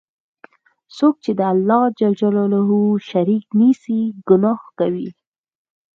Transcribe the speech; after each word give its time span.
څوک 0.97 1.15
چی 1.23 1.31
د 1.39 1.41
الله 1.51 1.83
شریک 3.09 3.45
نیسي، 3.59 4.01
ګناه 4.29 4.61
کوي. 4.79 5.09